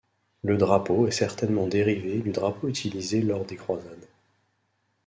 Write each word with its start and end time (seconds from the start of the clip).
Le 0.41 0.57
drapeau 0.57 1.05
est 1.07 1.11
certainement 1.11 1.67
dérivé 1.67 2.21
du 2.21 2.31
drapeau 2.31 2.67
utilisé 2.67 3.21
lors 3.21 3.45
des 3.45 3.55
croisades. 3.55 4.07